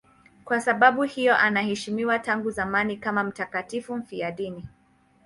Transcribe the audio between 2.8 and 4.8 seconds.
kama mtakatifu mfiadini.